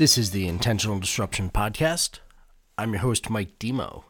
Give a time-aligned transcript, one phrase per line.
[0.00, 2.20] This is the Intentional Disruption Podcast.
[2.78, 4.06] I'm your host, Mike Demo.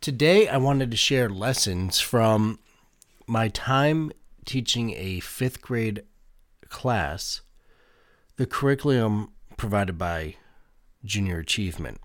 [0.00, 2.60] Today, I wanted to share lessons from
[3.26, 4.12] my time
[4.44, 6.04] teaching a fifth grade
[6.68, 7.40] class,
[8.36, 10.36] the curriculum provided by
[11.04, 12.00] Junior Achievement.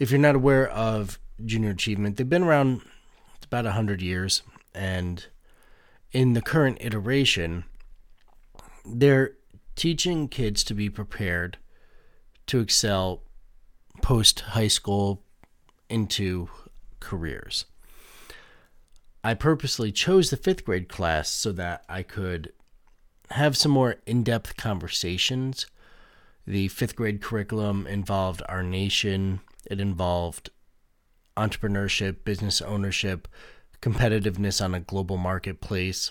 [0.00, 2.80] If you're not aware of Junior Achievement, they've been around
[3.44, 4.42] about 100 years,
[4.74, 5.26] and
[6.10, 7.66] in the current iteration,
[8.84, 9.34] they're
[9.76, 11.58] teaching kids to be prepared
[12.46, 13.22] to excel
[14.02, 15.22] post high school
[15.88, 16.48] into
[17.00, 17.66] careers.
[19.24, 22.52] I purposely chose the fifth grade class so that I could
[23.30, 25.66] have some more in depth conversations.
[26.46, 30.50] The fifth grade curriculum involved our nation, it involved
[31.36, 33.28] entrepreneurship, business ownership,
[33.80, 36.10] competitiveness on a global marketplace.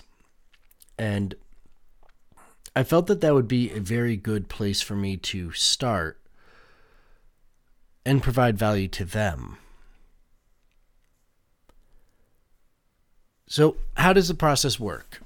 [0.98, 1.34] And
[2.74, 6.18] I felt that that would be a very good place for me to start
[8.04, 9.58] and provide value to them.
[13.46, 15.20] So, how does the process work?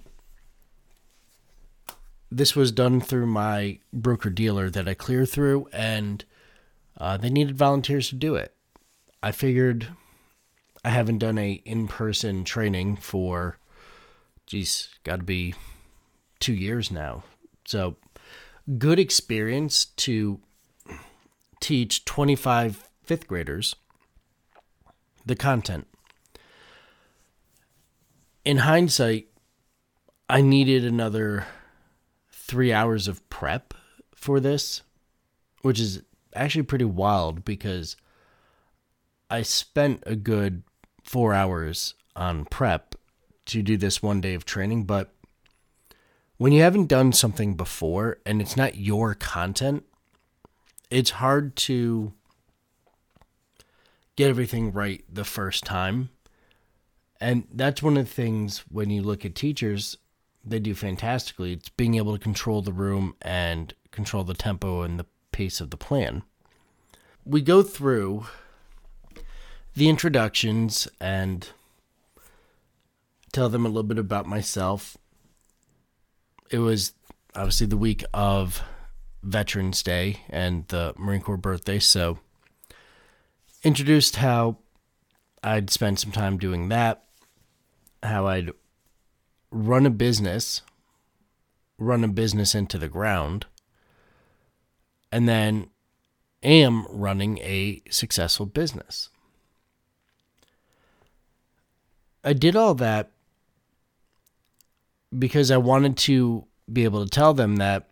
[2.31, 6.25] This was done through my broker dealer that I clear through, and
[6.99, 8.53] uh, they needed volunteers to do it.
[9.23, 9.89] I figured
[10.85, 13.59] I haven't done a in person training for,
[14.47, 15.55] geez, got to be
[16.41, 17.23] two years now.
[17.67, 17.97] So,
[18.79, 20.41] good experience to
[21.61, 23.75] teach 25 fifth graders
[25.25, 25.87] the content.
[28.45, 29.27] In hindsight,
[30.29, 31.47] I needed another
[32.31, 33.75] three hours of prep
[34.15, 34.83] for this,
[35.63, 36.03] which is
[36.35, 37.97] actually pretty wild because
[39.29, 40.63] I spent a good
[41.03, 42.95] four hours on prep
[43.47, 45.13] to do this one day of training, but
[46.39, 49.85] when you haven't done something before and it's not your content,
[50.91, 52.13] it's hard to
[54.17, 56.11] get everything right the first time.
[57.21, 59.97] And that's one of the things when you look at teachers,
[60.45, 61.55] they do fantastically.
[61.55, 65.71] It's being able to control the room and control the tempo and the pace of
[65.71, 66.23] the plan.
[67.25, 68.27] We go through
[69.75, 71.49] the introductions and
[73.33, 74.97] tell them a little bit about myself
[76.51, 76.93] it was
[77.35, 78.63] obviously the week of
[79.23, 82.19] Veterans Day and the Marine Corps birthday, so
[83.63, 84.59] introduced how
[85.43, 87.05] I'd spend some time doing that,
[88.03, 88.51] how I'd
[89.51, 90.63] run a business,
[91.79, 93.47] run a business into the ground,
[95.11, 95.71] and then
[96.43, 99.09] am running a successful business.
[102.23, 103.11] I did all that
[105.19, 107.89] because I wanted to be able to tell them that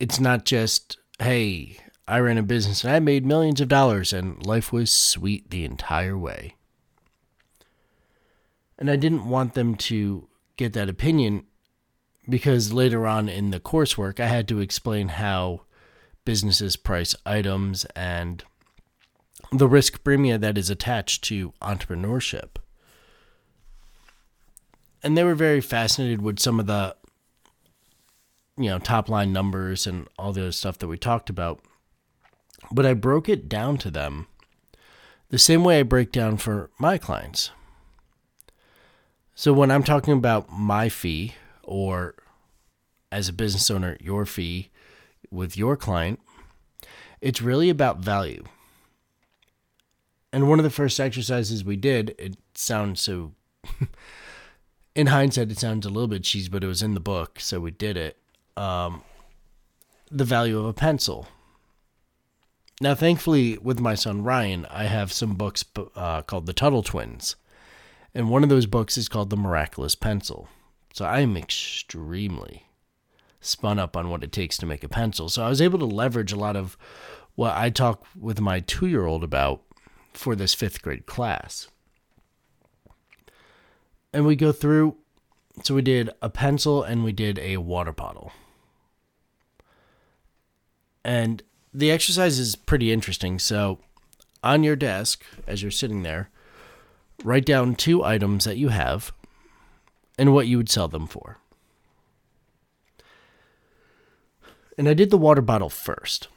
[0.00, 1.78] it's not just, hey,
[2.08, 5.64] I ran a business and I made millions of dollars and life was sweet the
[5.64, 6.56] entire way.
[8.78, 11.44] And I didn't want them to get that opinion
[12.28, 15.62] because later on in the coursework, I had to explain how
[16.24, 18.42] businesses price items and
[19.50, 22.56] the risk premium that is attached to entrepreneurship
[25.02, 26.96] and they were very fascinated with some of the
[28.56, 31.60] you know top line numbers and all the other stuff that we talked about.
[32.70, 34.28] But i broke it down to them
[35.28, 37.50] the same way i break down for my clients.
[39.34, 42.14] So when i'm talking about my fee or
[43.10, 44.70] as a business owner your fee
[45.30, 46.20] with your client
[47.20, 48.44] it's really about value.
[50.32, 53.32] And one of the first exercises we did it sounds so
[54.94, 57.60] in hindsight, it sounds a little bit cheesy, but it was in the book, so
[57.60, 58.18] we did it.
[58.56, 59.02] Um,
[60.10, 61.28] the value of a pencil.
[62.80, 65.64] Now, thankfully, with my son Ryan, I have some books
[65.96, 67.36] uh, called The Tuttle Twins.
[68.14, 70.48] And one of those books is called The Miraculous Pencil.
[70.92, 72.66] So I am extremely
[73.40, 75.28] spun up on what it takes to make a pencil.
[75.28, 76.76] So I was able to leverage a lot of
[77.34, 79.62] what I talk with my two year old about
[80.12, 81.68] for this fifth grade class
[84.12, 84.96] and we go through.
[85.62, 88.32] So we did a pencil and we did a water bottle.
[91.04, 91.42] And
[91.74, 93.38] the exercise is pretty interesting.
[93.38, 93.78] So
[94.42, 96.30] on your desk, as you're sitting there,
[97.24, 99.12] write down two items that you have
[100.18, 101.38] and what you would sell them for.
[104.78, 106.28] And I did the water bottle first.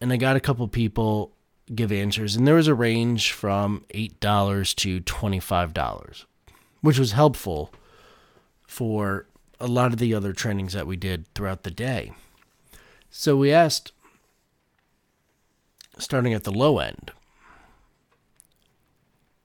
[0.00, 1.32] And I got a couple people
[1.72, 6.24] give answers, and there was a range from $8 to $25
[6.82, 7.72] which was helpful
[8.66, 9.26] for
[9.58, 12.12] a lot of the other trainings that we did throughout the day.
[13.10, 13.92] So we asked,
[15.98, 17.12] starting at the low end,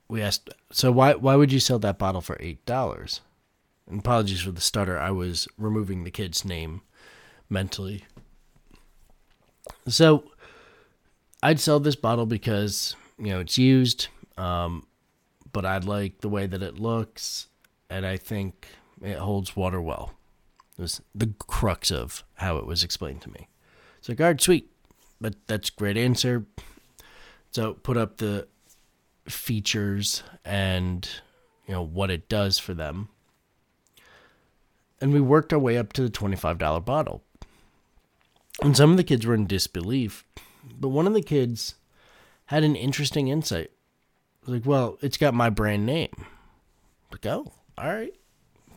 [0.10, 3.22] we asked, so why why would you sell that bottle for eight dollars?
[3.90, 4.98] And apologies for the stutter.
[4.98, 6.82] I was removing the kid's name
[7.50, 8.06] mentally.
[9.88, 10.32] So
[11.44, 14.08] I'd sell this bottle because you know it's used,
[14.38, 14.88] um,
[15.58, 17.48] but I like the way that it looks,
[17.90, 18.68] and I think
[19.02, 20.14] it holds water well.
[20.78, 23.48] It was the crux of how it was explained to me.
[24.02, 24.70] So, guard, sweet,
[25.20, 26.46] but that's great answer.
[27.50, 28.48] So, put up the
[29.28, 31.10] features and
[31.68, 33.10] you know what it does for them,
[35.02, 37.24] and we worked our way up to the twenty-five dollar bottle.
[38.62, 40.24] And some of the kids were in disbelief,
[40.80, 41.74] but one of the kids
[42.46, 43.72] had an interesting insight.
[44.48, 46.26] Like, well, it's got my brand name.
[47.12, 48.14] Like, oh, all right.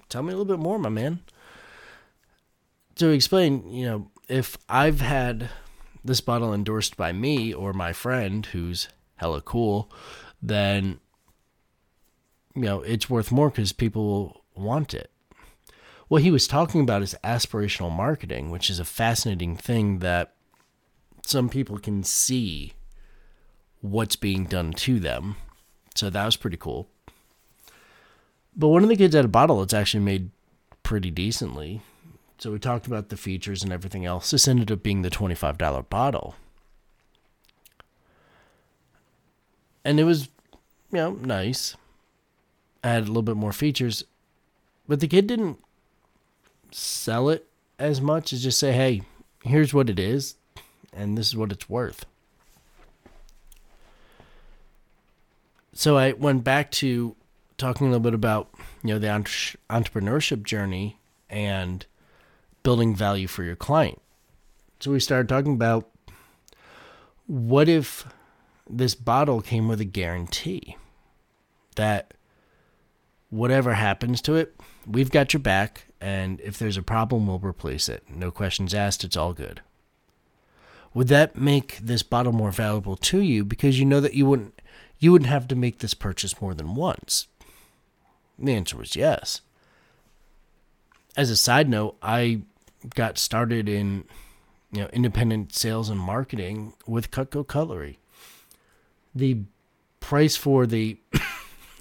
[0.08, 1.20] Tell me a little bit more, my man.
[2.96, 5.48] To explain, you know, if I've had
[6.04, 9.90] this bottle endorsed by me or my friend who's hella cool,
[10.42, 10.98] then,
[12.54, 15.10] you know, it's worth more because people want it.
[16.08, 20.34] What he was talking about is aspirational marketing, which is a fascinating thing that
[21.24, 22.72] some people can see
[23.80, 25.36] what's being done to them.
[25.94, 26.88] So that was pretty cool.
[28.56, 30.30] But one of the kids had a bottle that's actually made
[30.82, 31.82] pretty decently.
[32.38, 34.30] So we talked about the features and everything else.
[34.30, 36.34] This ended up being the $25 bottle.
[39.84, 40.28] And it was,
[40.90, 41.76] you know, nice.
[42.82, 44.04] Had a little bit more features.
[44.88, 45.58] But the kid didn't
[46.72, 47.46] sell it
[47.78, 49.02] as much as just say, hey,
[49.42, 50.36] here's what it is,
[50.92, 52.04] and this is what it's worth.
[55.80, 57.16] So I went back to
[57.56, 58.50] talking a little bit about
[58.84, 60.98] you know the entrepreneurship journey
[61.30, 61.86] and
[62.62, 63.98] building value for your client.
[64.80, 65.88] So we started talking about
[67.26, 68.06] what if
[68.68, 70.76] this bottle came with a guarantee
[71.76, 72.12] that
[73.30, 74.54] whatever happens to it,
[74.86, 78.04] we've got your back, and if there's a problem, we'll replace it.
[78.10, 79.62] No questions asked, it's all good.
[80.92, 84.60] Would that make this bottle more valuable to you because you know that you wouldn't
[85.00, 87.26] you wouldn't have to make this purchase more than once?
[88.38, 89.40] The answer was yes.
[91.16, 92.42] As a side note, I
[92.94, 94.04] got started in
[94.70, 97.98] you know independent sales and marketing with Cutco Cutlery.
[99.14, 99.38] The
[99.98, 100.98] price for the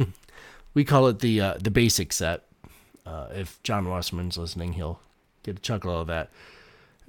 [0.74, 2.46] we call it the uh, the basic set.
[3.06, 5.00] Uh, if John Wasserman's listening, he'll
[5.44, 6.30] get a chuckle out of that.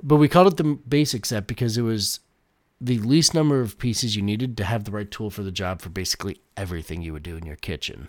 [0.03, 2.21] But we called it the basic set because it was
[2.81, 5.83] the least number of pieces you needed to have the right tool for the job
[5.83, 8.09] for basically everything you would do in your kitchen.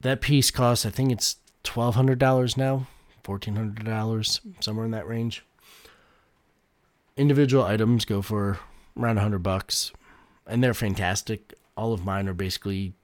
[0.00, 2.86] That piece costs, I think it's twelve hundred dollars now,
[3.22, 5.44] fourteen hundred dollars, somewhere in that range.
[7.16, 8.58] Individual items go for
[8.98, 9.92] around a hundred bucks,
[10.46, 11.54] and they're fantastic.
[11.76, 12.94] All of mine are basically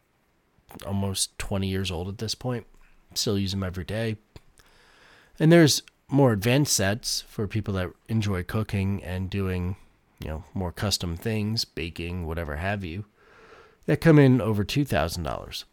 [0.87, 2.67] almost twenty years old at this point.
[3.15, 4.17] Still use them every day.
[5.39, 9.77] And there's more advanced sets for people that enjoy cooking and doing,
[10.21, 13.05] you know, more custom things, baking, whatever have you,
[13.87, 15.65] that come in over $2,000.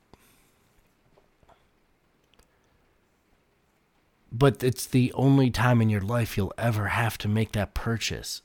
[4.32, 8.42] But it's the only time in your life you'll ever have to make that purchase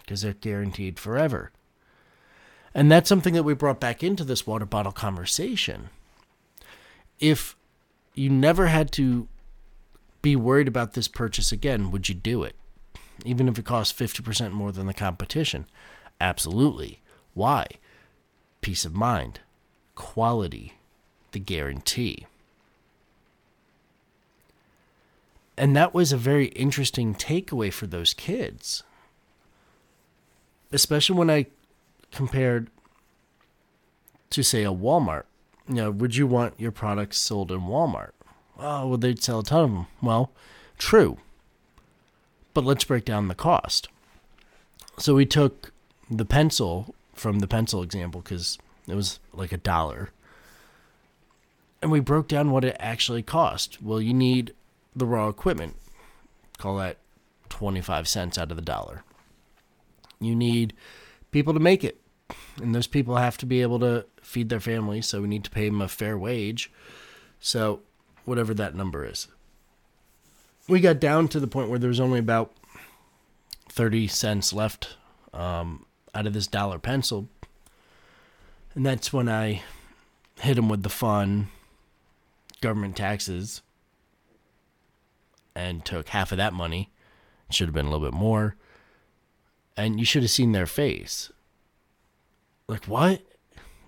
[0.00, 1.50] because they're guaranteed forever.
[2.74, 5.88] And that's something that we brought back into this water bottle conversation.
[7.18, 7.56] If
[8.14, 9.28] you never had to
[10.22, 12.56] be worried about this purchase again, would you do it?
[13.24, 15.66] Even if it costs 50% more than the competition?
[16.20, 17.02] Absolutely.
[17.34, 17.66] Why?
[18.60, 19.40] Peace of mind,
[19.94, 20.74] quality,
[21.32, 22.26] the guarantee.
[25.56, 28.82] And that was a very interesting takeaway for those kids.
[30.72, 31.46] Especially when I
[32.12, 32.70] compared
[34.30, 35.24] to, say, a Walmart.
[35.68, 38.10] You know, would you want your products sold in Walmart?
[38.58, 39.86] Oh, well, they'd sell a ton of them.
[40.02, 40.30] Well,
[40.78, 41.18] true.
[42.54, 43.88] But let's break down the cost.
[44.98, 45.72] So we took
[46.10, 48.58] the pencil from the pencil example because
[48.88, 50.10] it was like a dollar.
[51.82, 53.82] And we broke down what it actually cost.
[53.82, 54.54] Well, you need
[54.94, 55.76] the raw equipment.
[56.58, 56.98] Call that
[57.50, 59.04] 25 cents out of the dollar.
[60.20, 60.72] You need
[61.30, 62.00] people to make it.
[62.60, 65.50] And those people have to be able to feed their families, so we need to
[65.50, 66.72] pay them a fair wage.
[67.38, 67.80] So
[68.26, 69.28] whatever that number is.
[70.68, 72.52] We got down to the point where there was only about
[73.68, 74.96] 30 cents left
[75.32, 77.28] um, out of this dollar pencil.
[78.74, 79.62] And that's when I
[80.40, 81.48] hit him with the fun
[82.60, 83.62] government taxes
[85.54, 86.90] and took half of that money
[87.48, 88.56] It Should have been a little bit more.
[89.76, 91.30] And you should have seen their face.
[92.68, 93.22] Like what?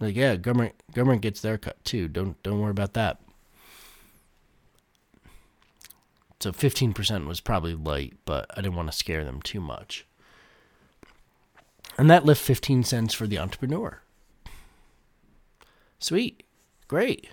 [0.01, 2.09] Like yeah, government government gets their cut too.
[2.09, 3.21] Don't don't worry about that.
[6.41, 10.07] So 15% was probably light, but I didn't want to scare them too much.
[11.97, 14.01] And that left 15 cents for the entrepreneur.
[15.99, 16.45] Sweet.
[16.87, 17.29] Great.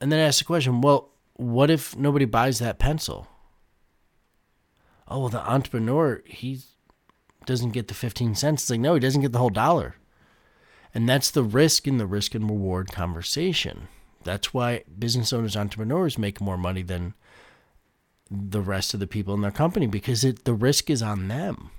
[0.00, 3.26] And then I asked the question well, what if nobody buys that pencil?
[5.08, 6.60] Oh, well, the entrepreneur, he
[7.46, 8.62] doesn't get the 15 cents.
[8.62, 9.96] It's like, no, he doesn't get the whole dollar.
[10.94, 13.88] And that's the risk in the risk and reward conversation.
[14.28, 17.14] That's why business owners, entrepreneurs make more money than
[18.30, 21.70] the rest of the people in their company because it, the risk is on them.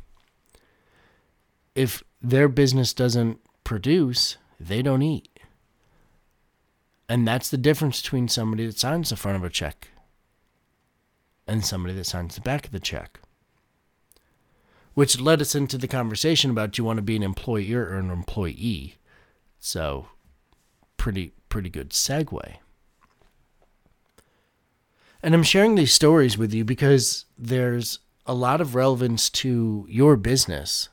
[1.76, 5.30] If their business doesn't produce, they don't eat.
[7.08, 9.90] And that's the difference between somebody that signs the front of a check
[11.46, 13.20] and somebody that signs the back of the check.
[14.96, 17.98] Which led us into the conversation about do you want to be an employer or
[17.98, 18.96] an employee?
[19.60, 20.08] So,
[20.98, 22.56] pretty pretty good segue.
[25.22, 30.16] And I'm sharing these stories with you because there's a lot of relevance to your
[30.16, 30.90] business.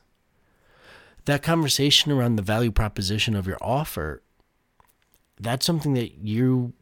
[1.27, 4.23] That conversation around the value proposition of your offer,
[5.39, 6.73] that's something that you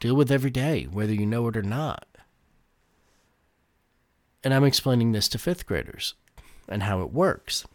[0.00, 2.06] deal with every day, whether you know it or not.
[4.42, 6.14] And I'm explaining this to fifth graders
[6.68, 7.66] and how it works.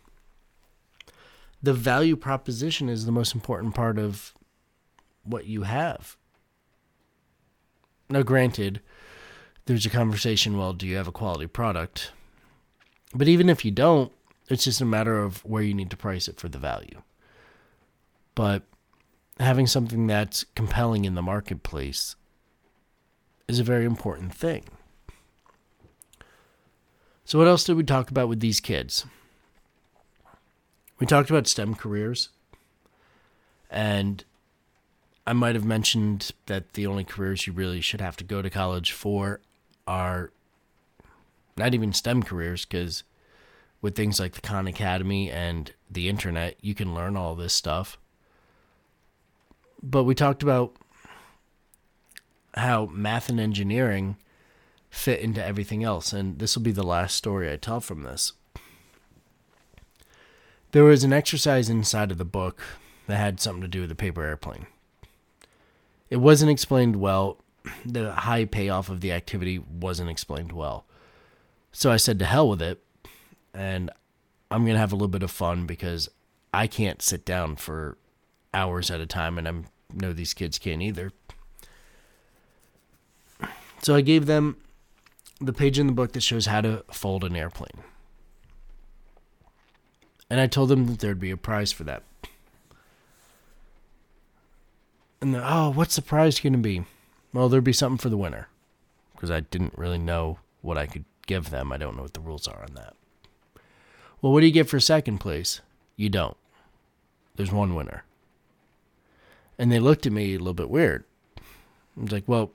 [1.61, 4.33] The value proposition is the most important part of
[5.23, 6.17] what you have.
[8.09, 8.81] Now, granted,
[9.65, 12.11] there's a conversation well, do you have a quality product?
[13.13, 14.11] But even if you don't,
[14.49, 17.01] it's just a matter of where you need to price it for the value.
[18.33, 18.63] But
[19.39, 22.15] having something that's compelling in the marketplace
[23.47, 24.65] is a very important thing.
[27.25, 29.05] So, what else did we talk about with these kids?
[30.99, 32.29] We talked about STEM careers
[33.69, 34.23] and
[35.29, 38.49] I might have mentioned that the only careers you really should have to go to
[38.49, 39.41] college for
[39.85, 40.31] are
[41.55, 43.03] not even STEM careers, because
[43.79, 47.99] with things like the Khan Academy and the internet, you can learn all this stuff.
[49.83, 50.75] But we talked about
[52.55, 54.17] how math and engineering
[54.89, 58.33] fit into everything else, and this will be the last story I tell from this.
[60.71, 62.63] There was an exercise inside of the book
[63.05, 64.65] that had something to do with the paper airplane.
[66.09, 67.37] It wasn't explained well.
[67.85, 70.85] The high payoff of the activity wasn't explained well.
[71.71, 72.83] So I said to hell with it.
[73.53, 73.91] And
[74.51, 76.09] I'm going to have a little bit of fun because
[76.53, 77.97] I can't sit down for
[78.53, 79.53] hours at a time and I
[79.93, 81.11] know these kids can't either.
[83.81, 84.57] So I gave them
[85.39, 87.81] the page in the book that shows how to fold an airplane.
[90.29, 92.03] And I told them that there'd be a prize for that.
[95.21, 96.83] And the, oh, what's the prize going to be?
[97.33, 98.47] Well, there'd be something for the winner
[99.13, 101.71] because I didn't really know what I could give them.
[101.71, 102.95] I don't know what the rules are on that.
[104.21, 105.61] Well, what do you get for second place?
[105.95, 106.37] You don't.
[107.35, 108.03] There's one winner.
[109.57, 111.03] And they looked at me a little bit weird.
[111.37, 112.51] I was like, well,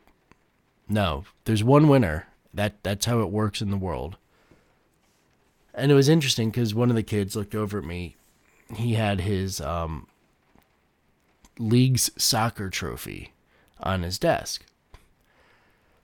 [0.88, 2.26] no, there's one winner.
[2.52, 4.16] That that's how it works in the world.
[5.75, 8.16] And it was interesting because one of the kids looked over at me.
[8.75, 10.06] He had his um,
[11.58, 13.32] league's soccer trophy
[13.80, 14.64] on his desk.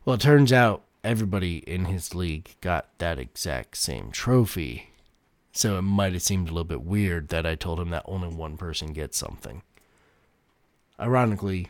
[0.04, 4.90] Well, it turns out everybody in his league got that exact same trophy.
[5.52, 8.28] So it might have seemed a little bit weird that I told him that only
[8.28, 9.62] one person gets something.
[10.98, 11.68] Ironically,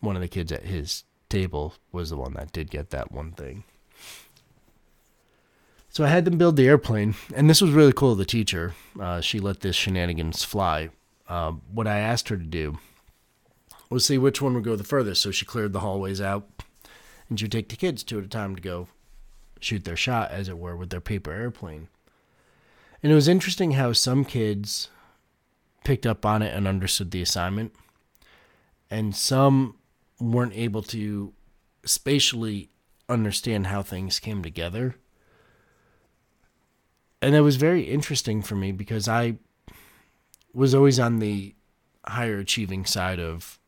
[0.00, 3.32] one of the kids at his table was the one that did get that one
[3.32, 3.64] thing.
[5.90, 8.14] So I had them build the airplane, and this was really cool.
[8.16, 10.90] The teacher, uh, she let this shenanigans fly.
[11.28, 12.78] Uh, what I asked her to do
[13.90, 15.22] We'll see which one would go the furthest.
[15.22, 16.48] So she cleared the hallways out,
[17.28, 18.88] and she would take the kids two at a time to go
[19.60, 21.88] shoot their shot, as it were, with their paper airplane.
[23.02, 24.88] And it was interesting how some kids
[25.84, 27.72] picked up on it and understood the assignment,
[28.90, 29.76] and some
[30.20, 31.32] weren't able to
[31.84, 32.70] spatially
[33.08, 34.96] understand how things came together.
[37.20, 39.36] And it was very interesting for me because I
[40.52, 41.54] was always on the
[42.06, 43.58] higher achieving side of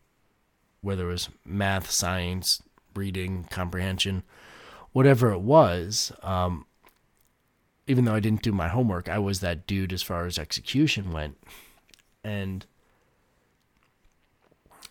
[0.87, 2.63] whether it was math, science,
[2.95, 4.23] reading, comprehension,
[4.93, 6.13] whatever it was.
[6.23, 6.65] Um,
[7.89, 11.13] even though I didn't do my homework, I was that dude as far as execution
[11.13, 11.39] went.
[12.23, 12.65] And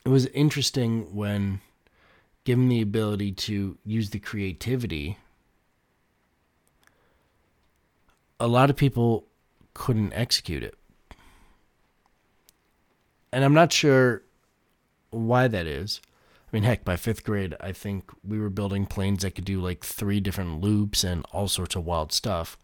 [0.03, 1.61] it was interesting when
[2.43, 5.17] given the ability to use the creativity
[8.37, 9.27] a lot of people
[9.73, 10.75] couldn't execute it.
[13.31, 14.24] And I'm not sure
[15.09, 16.01] why that is.
[16.51, 19.59] I mean, heck, by fifth grade, I think we were building planes that could do
[19.59, 22.57] like three different loops and all sorts of wild stuff.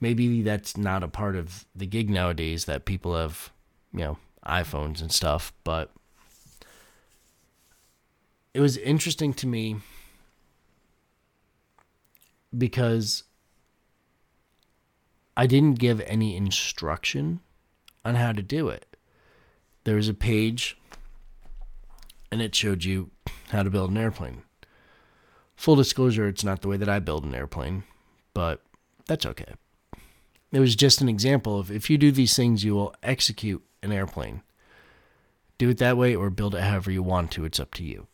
[0.00, 3.50] Maybe that's not a part of the gig nowadays that people have,
[3.92, 5.90] you know, iPhones and stuff, but
[8.54, 9.76] it was interesting to me
[12.56, 13.24] because
[15.36, 17.40] I didn't give any instruction
[18.04, 18.96] on how to do it.
[19.84, 20.78] There was a page
[22.30, 23.10] and it showed you
[23.50, 24.42] how to build an airplane.
[25.56, 27.84] Full disclosure, it's not the way that I build an airplane,
[28.34, 28.62] but
[29.06, 29.54] that's okay.
[30.52, 33.92] It was just an example of if you do these things, you will execute an
[33.92, 34.42] airplane.
[35.58, 37.44] Do it that way or build it however you want to.
[37.44, 38.06] It's up to you.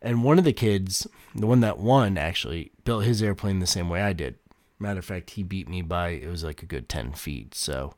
[0.00, 3.88] And one of the kids, the one that won, actually built his airplane the same
[3.88, 4.36] way I did.
[4.78, 7.54] Matter of fact, he beat me by it was like a good ten feet.
[7.54, 7.94] So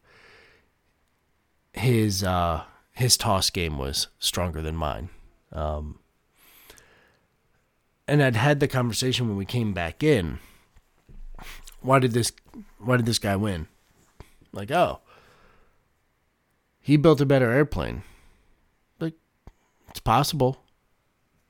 [1.72, 2.64] his uh,
[3.00, 5.08] his toss game was stronger than mine.
[5.52, 5.98] Um,
[8.06, 10.38] and I'd had the conversation when we came back in.
[11.80, 12.30] Why did this?
[12.78, 13.68] Why did this guy win?
[14.52, 15.00] Like, oh,
[16.80, 18.02] he built a better airplane.
[18.98, 19.14] Like,
[19.88, 20.62] it's possible.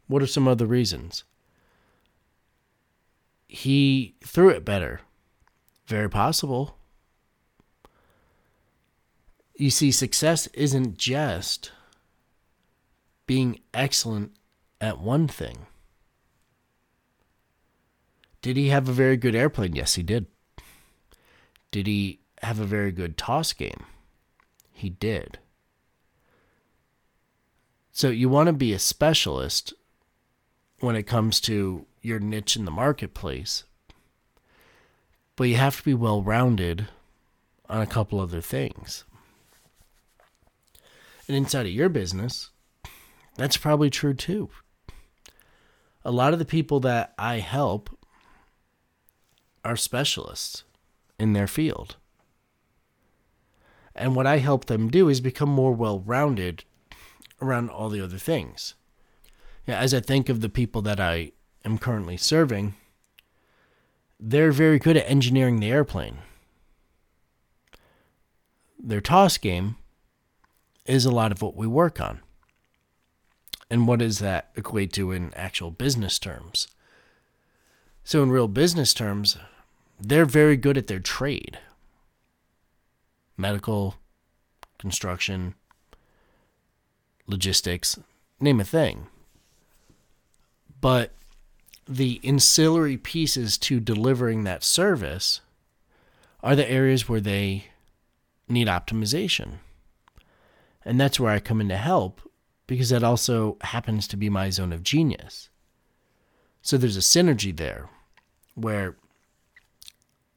[0.06, 1.24] What are some other reasons?
[3.48, 5.00] He threw it better.
[5.86, 6.76] Very possible.
[9.60, 11.70] You see, success isn't just
[13.26, 14.32] being excellent
[14.80, 15.66] at one thing.
[18.40, 19.76] Did he have a very good airplane?
[19.76, 20.28] Yes, he did.
[21.70, 23.84] Did he have a very good toss game?
[24.72, 25.38] He did.
[27.92, 29.74] So you want to be a specialist
[30.78, 33.64] when it comes to your niche in the marketplace.
[35.36, 36.88] But you have to be well rounded
[37.68, 39.04] on a couple other things.
[41.30, 42.50] And inside of your business,
[43.36, 44.50] that's probably true too.
[46.04, 47.96] A lot of the people that I help
[49.64, 50.64] are specialists
[51.20, 51.94] in their field.
[53.94, 56.64] And what I help them do is become more well rounded
[57.40, 58.74] around all the other things
[59.70, 61.30] yeah, as I think of the people that I
[61.64, 62.74] am currently serving,
[64.18, 66.18] they're very good at engineering the airplane.
[68.76, 69.76] Their toss game
[70.90, 72.20] is a lot of what we work on.
[73.70, 76.66] And what does that equate to in actual business terms?
[78.02, 79.36] So, in real business terms,
[80.00, 81.58] they're very good at their trade
[83.36, 83.94] medical,
[84.78, 85.54] construction,
[87.26, 87.98] logistics,
[88.38, 89.06] name a thing.
[90.80, 91.12] But
[91.88, 95.40] the ancillary pieces to delivering that service
[96.42, 97.66] are the areas where they
[98.48, 99.58] need optimization.
[100.84, 102.20] And that's where I come in to help
[102.66, 105.50] because that also happens to be my zone of genius.
[106.62, 107.88] So there's a synergy there
[108.54, 108.96] where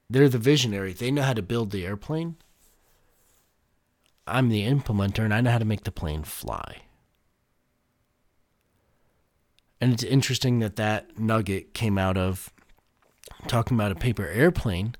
[0.09, 2.35] they're the visionary, they know how to build the airplane.
[4.25, 6.83] I'm the implementer and I know how to make the plane fly.
[9.81, 12.53] And it's interesting that that nugget came out of
[13.47, 14.95] talking about a paper airplane,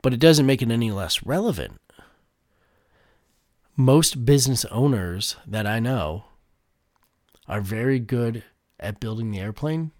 [0.00, 1.78] but it doesn't make it any less relevant.
[3.82, 6.26] Most business owners that I know
[7.48, 8.44] are very good
[8.78, 9.90] at building the airplane.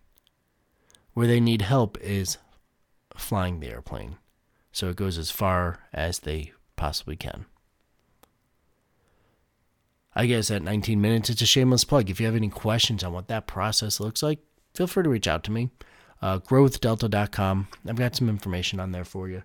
[1.15, 2.39] Where they need help is
[3.17, 4.19] flying the airplane.
[4.71, 7.47] So it goes as far as they possibly can.
[10.15, 12.09] I guess at 19 minutes, it's a shameless plug.
[12.09, 14.39] If you have any questions on what that process looks like,
[14.77, 15.71] feel free to reach out to me.
[16.21, 16.39] Uh.
[17.89, 19.43] I've got some information on there for you.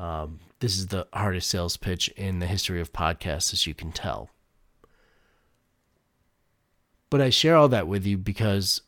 [0.00, 3.92] Um, this is the hardest sales pitch in the history of podcasts, as you can
[3.92, 4.30] tell.
[7.10, 8.80] But I share all that with you because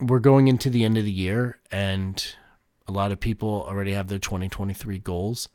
[0.00, 2.34] we're going into the end of the year, and
[2.86, 5.50] a lot of people already have their 2023 goals.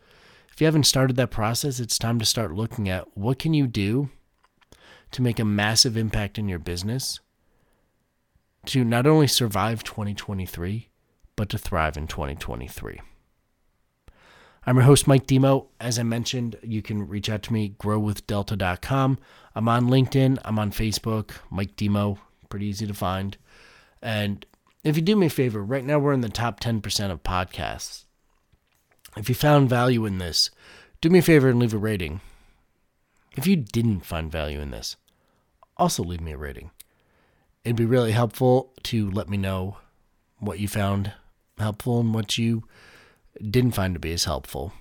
[0.52, 3.66] If you haven't started that process, it's time to start looking at what can you
[3.66, 4.10] do
[5.10, 7.20] to make a massive impact in your business
[8.68, 10.90] to not only survive 2023,
[11.36, 13.00] but to thrive in 2023.
[14.66, 15.68] I'm your host, Mike Demo.
[15.82, 19.20] As I mentioned, you can reach out to me, growwithdelta.com.
[19.56, 23.36] I'm on LinkedIn, I'm on Facebook, Mike Demo, pretty easy to find.
[24.02, 24.46] And
[24.86, 28.06] if you do me a favor, right now we're in the top 10% of podcasts.
[29.18, 30.50] If you found value in this,
[31.02, 32.22] do me a favor and leave a rating.
[33.36, 34.96] If you didn't find value in this,
[35.76, 36.72] also leave me a rating.
[37.66, 39.78] It'd be really helpful to let me know
[40.40, 41.12] what you found
[41.58, 42.64] helpful and what you
[43.42, 44.74] didn't find to be as helpful.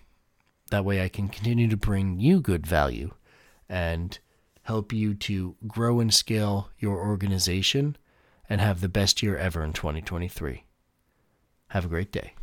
[0.70, 3.12] That way, I can continue to bring you good value
[3.68, 4.18] and
[4.62, 7.96] help you to grow and scale your organization
[8.48, 10.64] and have the best year ever in 2023.
[11.68, 12.34] Have a great day.